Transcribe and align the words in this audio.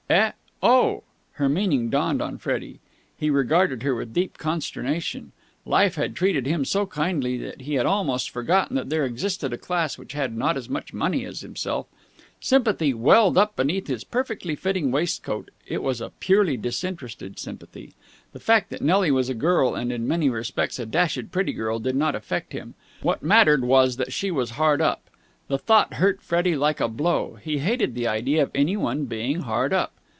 "Eh? 0.11 0.33
Oh!" 0.61 1.03
Her 1.35 1.47
meaning 1.47 1.89
dawned 1.89 2.19
upon 2.19 2.37
Freddie. 2.37 2.81
He 3.17 3.29
regarded 3.29 3.81
her 3.83 3.95
with 3.95 4.11
deep 4.13 4.37
consternation. 4.37 5.31
Life 5.65 5.95
had 5.95 6.17
treated 6.17 6.45
him 6.45 6.65
so 6.65 6.85
kindly 6.85 7.37
that 7.37 7.61
he 7.61 7.75
had 7.75 7.85
almost 7.85 8.29
forgotten 8.29 8.75
that 8.75 8.89
there 8.89 9.05
existed 9.05 9.53
a 9.53 9.57
class 9.57 9.97
which 9.97 10.11
had 10.11 10.35
not 10.35 10.57
as 10.57 10.67
much 10.67 10.93
money 10.93 11.23
as 11.23 11.39
himself. 11.39 11.87
Sympathy 12.41 12.93
welled 12.93 13.37
up 13.37 13.55
beneath 13.55 13.87
his 13.87 14.03
perfectly 14.03 14.53
fitting 14.53 14.91
waistcoat. 14.91 15.49
It 15.65 15.81
was 15.81 16.01
a 16.01 16.09
purely 16.19 16.57
disinterested 16.57 17.39
sympathy. 17.39 17.93
The 18.33 18.41
fact 18.41 18.69
that 18.71 18.81
Nelly 18.81 19.11
was 19.11 19.29
a 19.29 19.33
girl 19.33 19.75
and 19.75 19.93
in 19.93 20.09
many 20.09 20.27
respects 20.27 20.77
a 20.77 20.85
dashed 20.85 21.31
pretty 21.31 21.53
girl 21.53 21.79
did 21.79 21.95
not 21.95 22.15
affect 22.15 22.51
him. 22.51 22.73
What 23.01 23.23
mattered 23.23 23.63
was 23.63 23.95
that 23.95 24.11
she 24.11 24.29
was 24.29 24.51
hard 24.59 24.81
up. 24.81 25.09
The 25.47 25.57
thought 25.57 25.93
hurt 25.95 26.21
Freddie 26.21 26.57
like 26.57 26.81
a 26.81 26.89
blow. 26.89 27.37
He 27.41 27.59
hated 27.59 27.95
the 27.95 28.07
idea 28.09 28.43
of 28.43 28.51
anyone 28.53 29.05
being 29.05 29.43
hard 29.43 29.71
up. 29.71 29.93